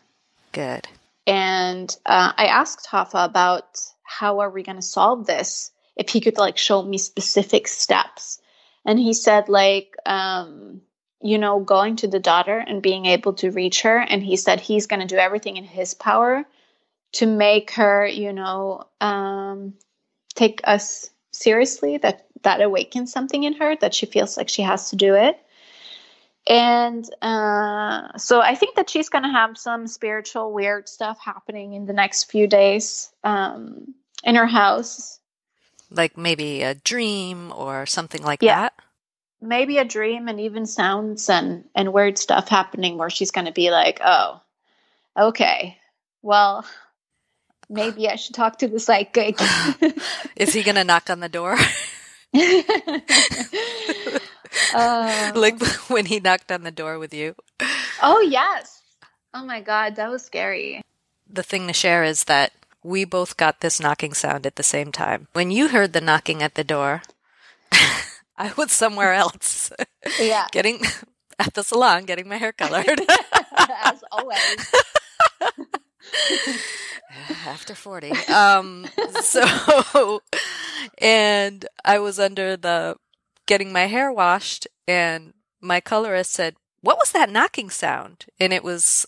Good. 0.51 0.87
And 1.27 1.95
uh, 2.05 2.33
I 2.35 2.45
asked 2.47 2.87
Hoffa 2.89 3.23
about 3.25 3.77
how 4.03 4.39
are 4.39 4.49
we 4.49 4.63
going 4.63 4.77
to 4.77 4.81
solve 4.81 5.27
this 5.27 5.71
if 5.99 6.09
he 6.09 6.21
could 6.21 6.37
like 6.37 6.57
show 6.57 6.81
me 6.81 6.97
specific 6.97 7.67
steps. 7.67 8.41
And 8.85 8.97
he 8.97 9.13
said 9.13 9.49
like 9.49 9.95
um, 10.05 10.81
you 11.21 11.37
know, 11.37 11.59
going 11.59 11.97
to 11.97 12.07
the 12.07 12.19
daughter 12.19 12.63
and 12.65 12.81
being 12.81 13.05
able 13.05 13.33
to 13.33 13.51
reach 13.51 13.81
her. 13.81 13.97
And 13.97 14.23
he 14.23 14.37
said 14.37 14.59
he's 14.59 14.87
going 14.87 15.01
to 15.01 15.05
do 15.05 15.17
everything 15.17 15.57
in 15.57 15.65
his 15.65 15.93
power 15.93 16.45
to 17.13 17.25
make 17.25 17.71
her, 17.71 18.07
you 18.07 18.31
know, 18.31 18.85
um, 19.01 19.73
take 20.35 20.61
us 20.63 21.09
seriously. 21.31 21.97
That 21.97 22.25
that 22.43 22.61
awakens 22.61 23.11
something 23.11 23.43
in 23.43 23.53
her 23.53 23.75
that 23.81 23.93
she 23.93 24.05
feels 24.05 24.37
like 24.37 24.47
she 24.47 24.61
has 24.61 24.89
to 24.91 24.95
do 24.95 25.13
it. 25.15 25.37
And 26.47 27.07
uh, 27.21 28.17
so 28.17 28.39
I 28.39 28.55
think 28.55 28.75
that 28.75 28.89
she's 28.89 29.09
going 29.09 29.23
to 29.23 29.29
have 29.29 29.57
some 29.57 29.87
spiritual 29.87 30.53
weird 30.53 30.87
stuff 30.87 31.19
happening 31.19 31.73
in 31.73 31.85
the 31.85 31.93
next 31.93 32.31
few 32.31 32.47
days 32.47 33.11
um, 33.25 33.93
in 34.23 34.35
her 34.35 34.47
house. 34.47 35.18
Like 35.91 36.17
maybe 36.17 36.63
a 36.63 36.75
dream 36.75 37.51
or 37.55 37.85
something 37.85 38.21
like 38.21 38.41
yeah. 38.41 38.61
that 38.61 38.73
maybe 39.41 39.77
a 39.77 39.85
dream 39.85 40.27
and 40.27 40.39
even 40.39 40.65
sounds 40.65 41.29
and 41.29 41.65
and 41.75 41.93
weird 41.93 42.17
stuff 42.17 42.49
happening 42.49 42.97
where 42.97 43.09
she's 43.09 43.31
going 43.31 43.45
to 43.45 43.51
be 43.51 43.71
like, 43.71 43.99
"Oh, 44.03 44.41
okay, 45.17 45.77
well." 46.21 46.65
Maybe 47.71 48.09
I 48.09 48.15
should 48.15 48.33
talk 48.33 48.57
to 48.59 48.67
the 48.67 48.79
psychic. 48.79 49.37
Is 50.35 50.51
he 50.55 50.63
going 50.63 50.73
to 50.73 50.83
knock 50.83 51.11
on 51.11 51.19
the 51.19 51.29
door? 51.29 51.55
uh, 54.73 55.31
like 55.35 55.63
when 55.87 56.07
he 56.07 56.19
knocked 56.19 56.51
on 56.51 56.63
the 56.63 56.71
door 56.71 56.97
with 56.97 57.13
you. 57.13 57.35
Oh, 58.01 58.21
yes. 58.21 58.81
Oh 59.35 59.45
my 59.45 59.61
God, 59.61 59.97
that 59.97 60.09
was 60.09 60.25
scary. 60.25 60.81
The 61.29 61.43
thing 61.43 61.67
to 61.67 61.73
share 61.73 62.03
is 62.03 62.23
that 62.23 62.53
we 62.83 63.03
both 63.05 63.37
got 63.37 63.59
this 63.59 63.79
knocking 63.79 64.13
sound 64.13 64.45
at 64.45 64.55
the 64.55 64.63
same 64.63 64.91
time. 64.91 65.27
When 65.33 65.51
you 65.51 65.69
heard 65.69 65.93
the 65.93 66.01
knocking 66.01 66.41
at 66.41 66.55
the 66.55 66.63
door, 66.63 67.01
I 68.37 68.53
was 68.57 68.71
somewhere 68.71 69.13
else. 69.13 69.71
Yeah. 70.19 70.47
getting 70.51 70.81
at 71.39 71.53
the 71.53 71.63
salon, 71.63 72.05
getting 72.05 72.27
my 72.27 72.37
hair 72.37 72.51
colored. 72.51 73.01
As 73.83 74.03
always. 74.11 74.73
After 77.45 77.75
40. 77.75 78.11
Um, 78.27 78.87
so, 79.21 80.21
and 80.97 81.65
I 81.83 81.99
was 81.99 82.19
under 82.19 82.55
the 82.55 82.95
getting 83.45 83.71
my 83.73 83.87
hair 83.87 84.11
washed, 84.11 84.67
and 84.87 85.33
my 85.59 85.81
colorist 85.81 86.31
said, 86.31 86.55
What 86.81 86.97
was 86.97 87.11
that 87.11 87.29
knocking 87.29 87.69
sound? 87.69 88.25
And 88.39 88.53
it 88.53 88.63
was 88.63 89.07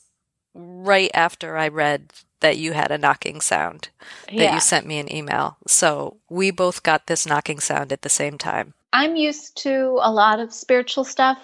right 0.54 1.12
after 1.14 1.58
I 1.58 1.68
read 1.68 2.14
that 2.42 2.58
you 2.58 2.74
had 2.74 2.92
a 2.92 2.98
knocking 2.98 3.40
sound 3.40 3.90
that 4.28 4.34
yeah. 4.34 4.54
you 4.54 4.60
sent 4.60 4.86
me 4.86 5.00
an 5.00 5.14
email. 5.14 5.58
So 5.68 6.18
we 6.30 6.52
both 6.52 6.84
got 6.84 7.08
this 7.08 7.26
knocking 7.26 7.60
sound 7.60 7.92
at 7.92 8.02
the 8.02 8.10
same 8.10 8.38
time. 8.38 8.74
I'm 8.94 9.16
used 9.16 9.56
to 9.64 10.00
a 10.02 10.12
lot 10.12 10.40
of 10.40 10.54
spiritual 10.54 11.04
stuff, 11.04 11.38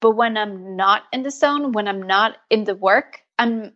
but 0.00 0.12
when 0.12 0.36
I'm 0.36 0.74
not 0.74 1.04
in 1.12 1.22
the 1.22 1.30
zone, 1.30 1.72
when 1.72 1.86
I'm 1.86 2.02
not 2.02 2.36
in 2.50 2.64
the 2.64 2.74
work, 2.74 3.20
I'm 3.38 3.72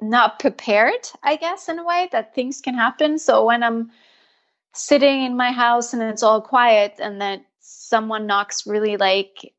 not 0.00 0.38
prepared, 0.38 1.08
I 1.22 1.36
guess, 1.36 1.68
in 1.68 1.78
a 1.78 1.84
way 1.84 2.08
that 2.12 2.34
things 2.34 2.60
can 2.60 2.74
happen. 2.74 3.18
So 3.18 3.44
when 3.44 3.62
I'm 3.62 3.90
sitting 4.72 5.24
in 5.24 5.36
my 5.36 5.50
house 5.50 5.92
and 5.92 6.02
it's 6.02 6.22
all 6.22 6.40
quiet 6.40 6.94
and 6.98 7.20
then 7.20 7.44
someone 7.60 8.26
knocks 8.26 8.66
really 8.66 8.96
like 8.96 9.52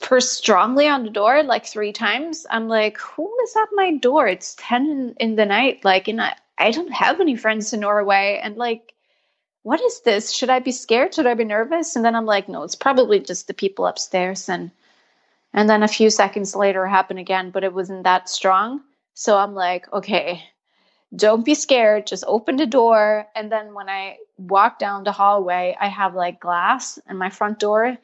first 0.00 0.32
strongly 0.32 0.88
on 0.88 1.04
the 1.04 1.10
door 1.10 1.42
like 1.42 1.66
three 1.66 1.92
times 1.92 2.46
i'm 2.50 2.66
like 2.66 2.98
who 2.98 3.30
is 3.44 3.56
at 3.56 3.68
my 3.72 3.94
door 3.96 4.26
it's 4.26 4.56
10 4.58 5.14
in, 5.20 5.36
the 5.36 5.44
night 5.44 5.84
like 5.84 6.08
and 6.08 6.20
I, 6.20 6.34
I 6.58 6.70
don't 6.70 6.92
have 6.92 7.20
any 7.20 7.36
friends 7.36 7.72
in 7.72 7.80
norway 7.80 8.40
and 8.42 8.56
like 8.56 8.94
what 9.66 9.80
is 9.80 10.02
this? 10.02 10.30
Should 10.30 10.48
I 10.48 10.60
be 10.60 10.70
scared? 10.70 11.12
Should 11.12 11.26
I 11.26 11.34
be 11.34 11.42
nervous? 11.42 11.96
And 11.96 12.04
then 12.04 12.14
I'm 12.14 12.24
like, 12.24 12.48
no, 12.48 12.62
it's 12.62 12.76
probably 12.76 13.18
just 13.18 13.48
the 13.48 13.52
people 13.52 13.84
upstairs. 13.84 14.48
And 14.48 14.70
and 15.52 15.68
then 15.68 15.82
a 15.82 15.88
few 15.88 16.08
seconds 16.08 16.54
later 16.54 16.86
it 16.86 16.90
happened 16.90 17.18
again, 17.18 17.50
but 17.50 17.64
it 17.64 17.74
wasn't 17.74 18.04
that 18.04 18.28
strong. 18.28 18.82
So 19.14 19.36
I'm 19.36 19.56
like, 19.56 19.92
okay, 19.92 20.40
don't 21.16 21.44
be 21.44 21.56
scared. 21.56 22.06
Just 22.06 22.22
open 22.28 22.58
the 22.58 22.66
door. 22.66 23.26
And 23.34 23.50
then 23.50 23.74
when 23.74 23.88
I 23.88 24.18
walk 24.38 24.78
down 24.78 25.02
the 25.02 25.10
hallway, 25.10 25.76
I 25.80 25.88
have 25.88 26.14
like 26.14 26.38
glass 26.38 27.00
in 27.10 27.16
my 27.16 27.30
front 27.30 27.58
door 27.58 27.98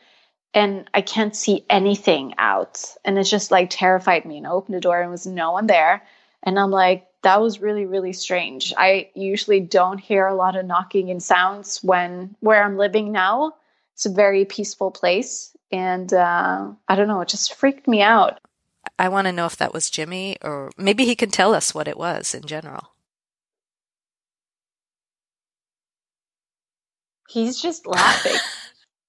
and 0.55 0.89
I 0.93 1.01
can't 1.01 1.35
see 1.35 1.65
anything 1.71 2.35
out. 2.39 2.85
And 3.05 3.19
it 3.19 3.25
just 3.25 3.51
like 3.51 3.69
terrified 3.71 4.25
me. 4.25 4.39
And 4.39 4.47
I 4.47 4.51
opened 4.51 4.77
the 4.77 4.81
door 4.81 5.01
and 5.01 5.11
was 5.11 5.27
no 5.27 5.53
one 5.53 5.67
there. 5.67 6.03
And 6.43 6.59
I'm 6.59 6.71
like, 6.71 7.07
that 7.23 7.41
was 7.41 7.61
really 7.61 7.87
really 7.87 8.13
strange 8.13 8.75
i 8.77 9.09
usually 9.15 9.61
don't 9.61 9.99
hear 9.99 10.27
a 10.27 10.35
lot 10.35 10.57
of 10.57 10.67
knocking 10.67 11.11
and 11.11 11.23
sounds 11.23 11.83
when 11.83 12.35
where 12.41 12.63
i'm 12.63 12.77
living 12.77 13.11
now 13.11 13.53
it's 13.95 14.07
a 14.07 14.13
very 14.13 14.45
peaceful 14.45 14.91
place 14.91 15.57
and 15.71 16.13
uh, 16.13 16.71
i 16.89 16.95
don't 16.95 17.09
know 17.09 17.21
it 17.21 17.29
just 17.29 17.55
freaked 17.55 17.89
me 17.89 18.03
out 18.03 18.39
i 18.99 19.09
want 19.09 19.27
to 19.27 19.33
know 19.33 19.47
if 19.47 19.57
that 19.57 19.73
was 19.73 19.91
jimmy 19.91 20.37
or 20.43 20.71
maybe 20.77 21.05
he 21.05 21.15
can 21.15 21.31
tell 21.31 21.55
us 21.55 21.75
what 21.75 21.89
it 21.89 21.97
was 21.97 22.35
in 22.35 22.43
general 22.43 22.93
he's 27.29 27.61
just 27.61 27.87
laughing 27.87 28.39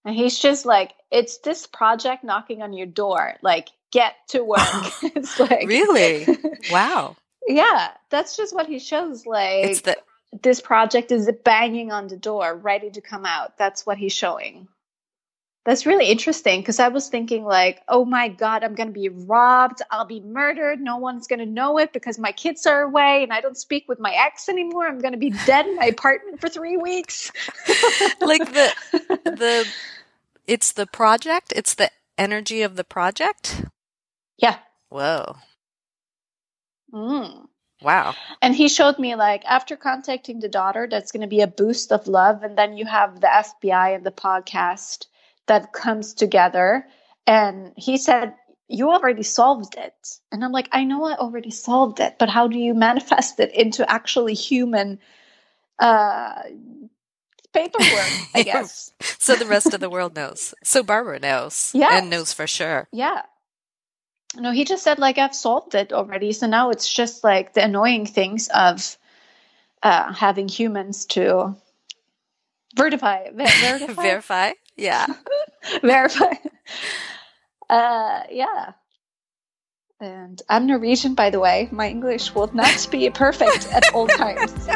and 0.06 0.16
he's 0.16 0.38
just 0.40 0.66
like 0.66 0.94
it's 1.12 1.38
this 1.40 1.68
project 1.68 2.24
knocking 2.24 2.62
on 2.62 2.74
your 2.74 2.88
door 2.88 3.34
like 3.42 3.70
get 3.92 4.16
to 4.28 4.44
work 4.44 4.60
it's 5.04 5.40
like 5.40 5.68
really 5.68 6.26
wow 6.72 7.16
yeah, 7.48 7.92
that's 8.10 8.38
just 8.38 8.54
what 8.56 8.68
he 8.68 8.80
shows. 8.80 9.26
Like 9.26 9.84
the- 9.84 9.98
this 10.42 10.62
project 10.62 11.12
is 11.12 11.30
banging 11.44 11.92
on 11.92 12.08
the 12.08 12.18
door, 12.18 12.56
ready 12.56 12.90
to 12.92 13.02
come 13.02 13.26
out. 13.26 13.58
That's 13.58 13.86
what 13.86 13.98
he's 13.98 14.14
showing. 14.14 14.68
That's 15.66 15.86
really 15.86 16.08
interesting 16.08 16.60
because 16.60 16.80
I 16.80 16.90
was 16.90 17.08
thinking 17.08 17.46
like, 17.46 17.82
oh 17.88 18.04
my 18.04 18.28
god, 18.28 18.66
I'm 18.66 18.76
gonna 18.76 18.92
be 18.92 19.08
robbed. 19.08 19.82
I'll 19.90 20.06
be 20.06 20.20
murdered. 20.20 20.82
No 20.82 20.98
one's 20.98 21.28
gonna 21.28 21.46
know 21.46 21.78
it 21.78 21.94
because 21.94 22.20
my 22.20 22.34
kids 22.34 22.66
are 22.66 22.82
away 22.82 23.24
and 23.24 23.32
I 23.32 23.40
don't 23.40 23.58
speak 23.58 23.86
with 23.88 24.00
my 24.00 24.12
ex 24.12 24.50
anymore. 24.50 24.86
I'm 24.86 25.00
gonna 25.00 25.18
be 25.18 25.30
dead 25.46 25.66
in 25.66 25.78
my 25.78 25.86
apartment 25.86 26.42
for 26.42 26.50
three 26.50 26.76
weeks. 26.76 27.32
like 28.20 28.46
the 28.52 28.74
the 29.24 29.68
it's 30.48 30.74
the 30.74 30.86
project. 30.86 31.54
It's 31.56 31.76
the 31.76 31.90
energy 32.18 32.62
of 32.62 32.76
the 32.76 32.84
project. 32.84 33.64
Yeah. 34.38 34.58
Whoa. 34.90 35.38
Mm. 36.94 37.48
Wow. 37.82 38.16
And 38.42 38.56
he 38.56 38.68
showed 38.70 39.00
me 39.00 39.16
like 39.16 39.44
after 39.46 39.76
contacting 39.76 40.40
the 40.40 40.50
daughter, 40.50 40.88
that's 40.90 41.12
going 41.12 41.22
to 41.22 41.28
be 41.28 41.42
a 41.42 41.48
boost 41.48 41.92
of 41.92 42.08
love. 42.08 42.44
And 42.44 42.58
then 42.58 42.78
you 42.78 42.86
have 42.86 43.20
the 43.20 43.28
FBI 43.28 43.96
and 43.96 44.06
the 44.06 44.12
podcast 44.12 45.08
that 45.48 45.74
comes 45.74 46.14
together. 46.14 46.88
And 47.28 47.74
he 47.76 47.98
said, 47.98 48.36
You 48.68 48.92
already 48.92 49.24
solved 49.24 49.76
it. 49.78 49.94
And 50.32 50.44
I'm 50.44 50.52
like, 50.52 50.70
I 50.72 50.84
know 50.84 51.06
I 51.06 51.16
already 51.16 51.52
solved 51.52 52.00
it, 52.00 52.16
but 52.20 52.30
how 52.30 52.48
do 52.48 52.58
you 52.58 52.74
manifest 52.74 53.40
it 53.40 53.54
into 53.54 53.90
actually 53.90 54.34
human 54.34 55.00
uh, 55.80 56.44
paperwork, 57.54 58.12
I 58.34 58.44
guess? 58.44 58.92
so 59.02 59.36
the 59.36 59.46
rest 59.46 59.74
of 59.74 59.80
the 59.80 59.90
world 59.90 60.16
knows. 60.16 60.54
So 60.64 60.84
Barbara 60.84 61.20
knows. 61.20 61.72
Yeah. 61.74 61.98
And 61.98 62.10
knows 62.10 62.34
for 62.34 62.48
sure. 62.48 62.88
Yeah 62.92 63.24
no 64.36 64.52
he 64.52 64.64
just 64.64 64.84
said 64.84 65.00
like 65.00 65.18
i've 65.18 65.36
solved 65.36 65.76
it 65.76 65.94
already 65.94 66.32
so 66.32 66.48
now 66.48 66.70
it's 66.70 66.92
just 66.92 67.24
like 67.24 67.54
the 67.54 67.64
annoying 67.64 68.06
things 68.06 68.50
of 68.54 68.98
uh, 69.84 70.14
having 70.14 70.48
humans 70.48 71.06
to 71.06 71.56
verify 72.76 73.30
verify 73.34 73.88
verify 73.88 74.52
yeah 74.78 75.06
verify 75.82 76.34
uh 77.70 78.22
yeah 78.30 78.72
and 80.00 80.42
i'm 80.50 80.68
norwegian 80.68 81.16
by 81.16 81.30
the 81.30 81.40
way 81.40 81.70
my 81.72 81.88
english 81.90 82.34
will 82.34 82.50
not 82.54 82.88
be 82.92 83.10
perfect 83.10 83.68
at 83.72 83.94
all 83.94 84.08
times 84.08 84.68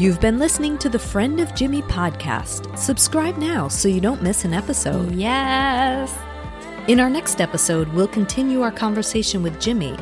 You've 0.00 0.18
been 0.18 0.38
listening 0.38 0.78
to 0.78 0.88
the 0.88 0.98
Friend 0.98 1.40
of 1.40 1.54
Jimmy 1.54 1.82
podcast. 1.82 2.78
Subscribe 2.78 3.36
now 3.36 3.68
so 3.68 3.86
you 3.86 4.00
don't 4.00 4.22
miss 4.22 4.46
an 4.46 4.54
episode. 4.54 5.12
Yes. 5.12 6.16
In 6.90 6.98
our 6.98 7.08
next 7.08 7.40
episode, 7.40 7.86
we'll 7.92 8.08
continue 8.08 8.62
our 8.62 8.72
conversation 8.72 9.44
with 9.44 9.60
Jimmy, 9.60 9.94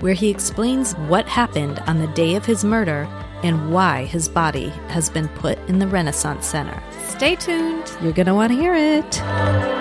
where 0.00 0.12
he 0.12 0.28
explains 0.28 0.92
what 0.94 1.28
happened 1.28 1.78
on 1.86 2.00
the 2.00 2.08
day 2.08 2.34
of 2.34 2.44
his 2.44 2.64
murder 2.64 3.06
and 3.44 3.70
why 3.70 4.06
his 4.06 4.28
body 4.28 4.70
has 4.88 5.08
been 5.08 5.28
put 5.28 5.56
in 5.68 5.78
the 5.78 5.86
Renaissance 5.86 6.44
Center. 6.44 6.82
Stay 7.06 7.36
tuned. 7.36 7.96
You're 8.02 8.10
going 8.10 8.26
to 8.26 8.34
want 8.34 8.50
to 8.50 8.58
hear 8.58 8.74
it. 8.74 9.71